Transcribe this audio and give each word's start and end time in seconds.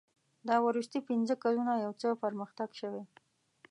دا 0.47 0.55
وروستي 0.65 0.99
پنځه 1.09 1.33
کلونه 1.43 1.73
یو 1.83 1.91
څه 2.01 2.07
پرمختګ 2.23 2.69
شوی. 2.79 3.03